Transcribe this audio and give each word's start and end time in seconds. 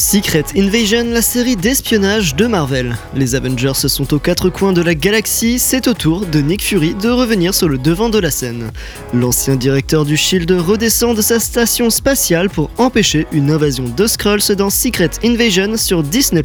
Secret 0.00 0.44
Invasion, 0.56 1.06
la 1.10 1.22
série 1.22 1.56
d'espionnage 1.56 2.36
de 2.36 2.46
Marvel. 2.46 2.96
Les 3.16 3.34
Avengers 3.34 3.72
sont 3.74 4.14
aux 4.14 4.20
quatre 4.20 4.48
coins 4.48 4.72
de 4.72 4.80
la 4.80 4.94
galaxie, 4.94 5.58
c'est 5.58 5.88
au 5.88 5.92
tour 5.92 6.24
de 6.24 6.38
Nick 6.40 6.62
Fury 6.62 6.94
de 6.94 7.08
revenir 7.08 7.52
sur 7.52 7.68
le 7.68 7.78
devant 7.78 8.08
de 8.08 8.20
la 8.20 8.30
scène. 8.30 8.70
L'ancien 9.12 9.56
directeur 9.56 10.04
du 10.04 10.16
Shield 10.16 10.52
redescend 10.52 11.16
de 11.16 11.20
sa 11.20 11.40
station 11.40 11.90
spatiale 11.90 12.48
pour 12.48 12.70
empêcher 12.78 13.26
une 13.32 13.50
invasion 13.50 13.86
de 13.88 14.06
Skrulls 14.06 14.54
dans 14.56 14.70
Secret 14.70 15.10
Invasion 15.24 15.76
sur 15.76 16.04
Disney+. 16.04 16.44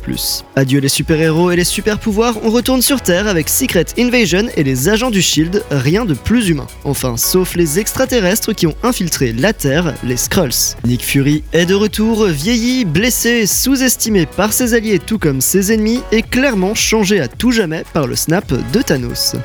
Adieu 0.55 0.79
les 0.79 0.89
super-héros 0.89 1.51
et 1.51 1.55
les 1.55 1.63
super-pouvoirs, 1.63 2.37
on 2.43 2.49
retourne 2.49 2.81
sur 2.81 3.01
Terre 3.01 3.27
avec 3.27 3.49
Secret 3.49 3.85
Invasion 3.99 4.47
et 4.57 4.63
les 4.63 4.89
agents 4.89 5.11
du 5.11 5.21
Shield, 5.21 5.63
rien 5.69 6.05
de 6.05 6.15
plus 6.15 6.49
humain. 6.49 6.67
Enfin, 6.85 7.17
sauf 7.17 7.55
les 7.55 7.77
extraterrestres 7.77 8.53
qui 8.53 8.65
ont 8.65 8.75
infiltré 8.81 9.31
la 9.31 9.53
Terre, 9.53 9.93
les 10.03 10.17
Skrulls. 10.17 10.75
Nick 10.87 11.03
Fury 11.03 11.43
est 11.53 11.67
de 11.67 11.75
retour, 11.75 12.25
vieilli, 12.25 12.83
blessé 12.83 13.42
sous-estimé 13.45 14.25
par 14.25 14.53
ses 14.53 14.73
alliés 14.73 14.99
tout 14.99 15.19
comme 15.19 15.41
ses 15.41 15.71
ennemis 15.71 16.01
et 16.11 16.21
clairement 16.21 16.75
changé 16.75 17.19
à 17.19 17.27
tout 17.27 17.51
jamais 17.51 17.83
par 17.93 18.07
le 18.07 18.15
snap 18.15 18.51
de 18.71 18.81
Thanos. 18.81 19.35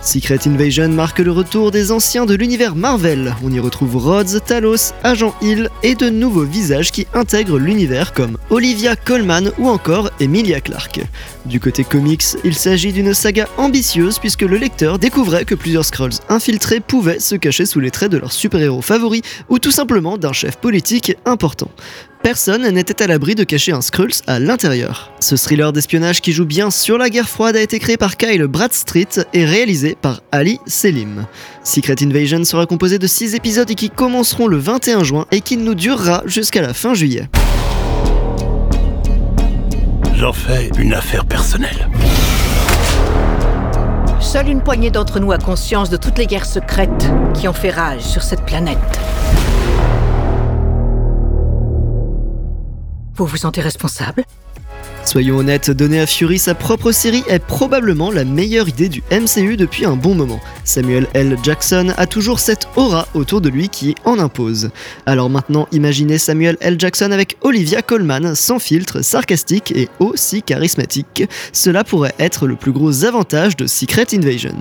Secret 0.00 0.38
Invasion 0.46 0.88
marque 0.88 1.18
le 1.18 1.32
retour 1.32 1.70
des 1.70 1.90
anciens 1.90 2.24
de 2.24 2.34
l'univers 2.34 2.76
Marvel. 2.76 3.34
On 3.42 3.52
y 3.52 3.58
retrouve 3.58 3.96
Rhodes, 3.96 4.42
Talos, 4.46 4.92
Agent 5.02 5.34
Hill 5.42 5.68
et 5.82 5.96
de 5.96 6.08
nouveaux 6.08 6.44
visages 6.44 6.92
qui 6.92 7.06
intègrent 7.14 7.58
l'univers 7.58 8.12
comme 8.12 8.38
Olivia 8.48 8.94
Colman 8.94 9.50
ou 9.58 9.68
encore 9.68 10.10
Emilia 10.20 10.60
Clarke. 10.60 11.00
Du 11.46 11.58
côté 11.58 11.82
comics, 11.82 12.24
il 12.44 12.54
s'agit 12.54 12.92
d'une 12.92 13.12
saga 13.12 13.48
ambitieuse 13.56 14.18
puisque 14.18 14.42
le 14.42 14.56
lecteur 14.56 14.98
découvrait 14.98 15.44
que 15.44 15.56
plusieurs 15.56 15.84
Skrulls 15.84 16.20
infiltrés 16.28 16.80
pouvaient 16.80 17.20
se 17.20 17.34
cacher 17.34 17.66
sous 17.66 17.80
les 17.80 17.90
traits 17.90 18.12
de 18.12 18.18
leur 18.18 18.32
super-héros 18.32 18.82
favori 18.82 19.22
ou 19.48 19.58
tout 19.58 19.72
simplement 19.72 20.16
d'un 20.16 20.32
chef 20.32 20.56
politique 20.56 21.16
important. 21.24 21.70
Personne 22.22 22.68
n'était 22.68 23.02
à 23.02 23.06
l'abri 23.06 23.34
de 23.34 23.44
cacher 23.44 23.72
un 23.72 23.80
Skrulls 23.80 24.22
à 24.26 24.38
l'intérieur. 24.40 25.12
Ce 25.20 25.36
thriller 25.36 25.72
d'espionnage 25.72 26.20
qui 26.20 26.32
joue 26.32 26.44
bien 26.44 26.70
sur 26.70 26.98
la 26.98 27.10
guerre 27.10 27.28
froide 27.28 27.56
a 27.56 27.60
été 27.60 27.78
créé 27.78 27.96
par 27.96 28.16
Kyle 28.16 28.44
Bradstreet 28.46 29.26
et 29.32 29.44
réalisé 29.44 29.96
par 30.00 30.20
Ali 30.32 30.58
Selim. 30.66 31.26
Secret 31.62 31.94
Invasion 32.02 32.44
sera 32.44 32.66
composé 32.66 32.98
de 32.98 33.06
6 33.06 33.34
épisodes 33.34 33.72
qui 33.74 33.88
commenceront 33.88 34.46
le 34.46 34.58
21 34.58 35.04
juin 35.04 35.26
et 35.30 35.40
qui 35.40 35.56
nous 35.56 35.74
durera 35.74 36.22
jusqu'à 36.26 36.60
la 36.60 36.74
fin 36.74 36.92
juillet. 36.92 37.28
J'en 40.14 40.32
fais 40.32 40.70
une 40.78 40.94
affaire 40.94 41.24
personnelle. 41.24 41.88
Seule 44.20 44.48
une 44.48 44.62
poignée 44.62 44.90
d'entre 44.90 45.20
nous 45.20 45.30
a 45.30 45.38
conscience 45.38 45.88
de 45.88 45.96
toutes 45.96 46.18
les 46.18 46.26
guerres 46.26 46.44
secrètes 46.44 47.10
qui 47.34 47.46
ont 47.46 47.52
fait 47.52 47.70
rage 47.70 48.02
sur 48.02 48.22
cette 48.22 48.44
planète. 48.44 48.76
Vous 53.18 53.26
vous 53.26 53.36
sentez 53.36 53.60
responsable 53.60 54.24
Soyons 55.08 55.38
honnêtes, 55.38 55.70
donner 55.70 56.00
à 56.00 56.06
Fury 56.06 56.38
sa 56.38 56.54
propre 56.54 56.92
série 56.92 57.24
est 57.28 57.38
probablement 57.38 58.10
la 58.10 58.26
meilleure 58.26 58.68
idée 58.68 58.90
du 58.90 59.02
MCU 59.10 59.56
depuis 59.56 59.86
un 59.86 59.96
bon 59.96 60.14
moment. 60.14 60.38
Samuel 60.64 61.06
L. 61.14 61.38
Jackson 61.42 61.94
a 61.96 62.06
toujours 62.06 62.40
cette 62.40 62.68
aura 62.76 63.08
autour 63.14 63.40
de 63.40 63.48
lui 63.48 63.70
qui 63.70 63.94
en 64.04 64.18
impose. 64.18 64.68
Alors 65.06 65.30
maintenant, 65.30 65.66
imaginez 65.72 66.18
Samuel 66.18 66.58
L. 66.60 66.78
Jackson 66.78 67.10
avec 67.10 67.38
Olivia 67.40 67.80
Colman, 67.80 68.34
sans 68.34 68.58
filtre, 68.58 69.00
sarcastique 69.02 69.72
et 69.74 69.88
aussi 69.98 70.42
charismatique. 70.42 71.24
Cela 71.54 71.84
pourrait 71.84 72.14
être 72.18 72.46
le 72.46 72.56
plus 72.56 72.72
gros 72.72 73.06
avantage 73.06 73.56
de 73.56 73.66
Secret 73.66 74.08
Invasion. 74.12 74.56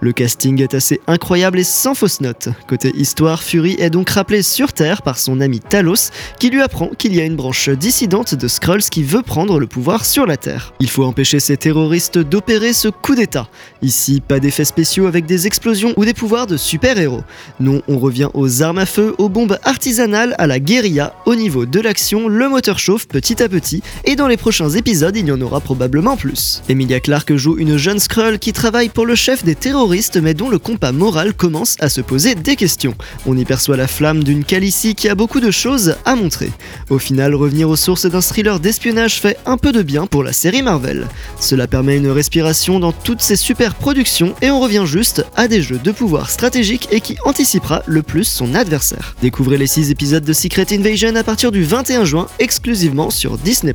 Le 0.00 0.12
casting 0.12 0.62
est 0.62 0.74
assez 0.74 1.00
incroyable 1.08 1.58
et 1.58 1.64
sans 1.64 1.96
fausse 1.96 2.20
note. 2.20 2.50
Côté 2.68 2.92
histoire, 2.94 3.42
Fury 3.42 3.74
est 3.80 3.90
donc 3.90 4.10
rappelé 4.10 4.42
sur 4.42 4.72
Terre 4.72 5.02
par 5.02 5.18
son 5.18 5.40
ami 5.40 5.58
Talos, 5.58 6.12
qui 6.38 6.50
lui 6.50 6.62
apprend 6.62 6.86
qu'il 6.96 7.16
y 7.16 7.20
a 7.20 7.24
une 7.24 7.34
branche 7.34 7.68
dissidente 7.68 8.36
de 8.36 8.46
Skrulls 8.46 8.88
qui 8.88 9.02
veut 9.02 9.22
prendre 9.22 9.58
le 9.58 9.66
pouvoir 9.66 9.87
sur 9.96 10.26
la 10.26 10.36
Terre. 10.36 10.74
Il 10.80 10.90
faut 10.90 11.04
empêcher 11.04 11.40
ces 11.40 11.56
terroristes 11.56 12.18
d'opérer 12.18 12.72
ce 12.72 12.88
coup 12.88 13.14
d'État. 13.14 13.48
Ici, 13.80 14.20
pas 14.20 14.38
d'effets 14.38 14.66
spéciaux 14.66 15.06
avec 15.06 15.24
des 15.24 15.46
explosions 15.46 15.94
ou 15.96 16.04
des 16.04 16.12
pouvoirs 16.12 16.46
de 16.46 16.56
super-héros. 16.56 17.22
Non, 17.58 17.80
on 17.88 17.98
revient 17.98 18.28
aux 18.34 18.62
armes 18.62 18.78
à 18.78 18.86
feu, 18.86 19.14
aux 19.18 19.28
bombes 19.28 19.58
artisanales, 19.64 20.34
à 20.38 20.46
la 20.46 20.60
guérilla. 20.60 21.14
Au 21.24 21.34
niveau 21.34 21.64
de 21.64 21.80
l'action, 21.80 22.28
le 22.28 22.48
moteur 22.48 22.78
chauffe 22.78 23.08
petit 23.08 23.42
à 23.42 23.48
petit, 23.48 23.82
et 24.04 24.14
dans 24.14 24.28
les 24.28 24.36
prochains 24.36 24.68
épisodes, 24.68 25.16
il 25.16 25.26
y 25.26 25.32
en 25.32 25.40
aura 25.40 25.60
probablement 25.60 26.16
plus. 26.16 26.62
Emilia 26.68 27.00
Clarke 27.00 27.36
joue 27.36 27.56
une 27.56 27.78
jeune 27.78 27.98
Skrull 27.98 28.38
qui 28.38 28.52
travaille 28.52 28.90
pour 28.90 29.06
le 29.06 29.14
chef 29.14 29.42
des 29.42 29.54
terroristes, 29.54 30.18
mais 30.18 30.34
dont 30.34 30.50
le 30.50 30.58
compas 30.58 30.92
moral 30.92 31.32
commence 31.32 31.76
à 31.80 31.88
se 31.88 32.02
poser 32.02 32.34
des 32.34 32.56
questions. 32.56 32.94
On 33.26 33.36
y 33.36 33.44
perçoit 33.44 33.76
la 33.76 33.86
flamme 33.86 34.22
d'une 34.22 34.44
Calicie 34.44 34.94
qui 34.94 35.08
a 35.08 35.14
beaucoup 35.14 35.40
de 35.40 35.50
choses 35.50 35.96
à 36.04 36.14
montrer. 36.14 36.50
Au 36.90 36.98
final, 36.98 37.34
revenir 37.34 37.70
aux 37.70 37.76
sources 37.76 38.06
d'un 38.06 38.20
thriller 38.20 38.60
d'espionnage 38.60 39.20
fait 39.20 39.38
un 39.46 39.56
peu 39.56 39.72
de 39.72 39.77
bien 39.82 40.06
pour 40.06 40.22
la 40.22 40.32
série 40.32 40.62
Marvel. 40.62 41.06
Cela 41.40 41.66
permet 41.66 41.96
une 41.96 42.10
respiration 42.10 42.80
dans 42.80 42.92
toutes 42.92 43.20
ces 43.20 43.36
super 43.36 43.74
productions 43.74 44.34
et 44.42 44.50
on 44.50 44.60
revient 44.60 44.84
juste 44.86 45.24
à 45.36 45.48
des 45.48 45.62
jeux 45.62 45.80
de 45.82 45.92
pouvoir 45.92 46.30
stratégiques 46.30 46.88
et 46.90 47.00
qui 47.00 47.16
anticipera 47.24 47.82
le 47.86 48.02
plus 48.02 48.24
son 48.24 48.54
adversaire. 48.54 49.14
Découvrez 49.22 49.58
les 49.58 49.66
6 49.66 49.90
épisodes 49.90 50.24
de 50.24 50.32
Secret 50.32 50.66
Invasion 50.72 51.14
à 51.16 51.24
partir 51.24 51.52
du 51.52 51.62
21 51.62 52.04
juin 52.04 52.26
exclusivement 52.38 53.10
sur 53.10 53.38
Disney+. 53.38 53.74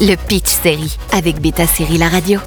Le 0.00 0.14
Pitch 0.16 0.50
Série 0.62 0.96
avec 1.12 1.40
Beta 1.40 1.66
Série 1.66 1.98
La 1.98 2.08
Radio. 2.08 2.40